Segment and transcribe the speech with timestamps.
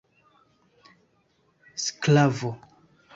[1.83, 2.51] sklavo